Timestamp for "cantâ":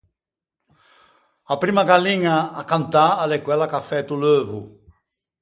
2.71-3.07